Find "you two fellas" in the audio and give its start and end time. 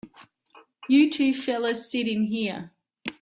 0.89-1.91